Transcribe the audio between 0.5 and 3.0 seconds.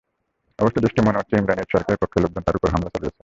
অবস্থাদৃষ্টে মনে হচ্ছে, ইমরান এইচ সরকারের পক্ষের লোকজন তাঁর ওপর হামলা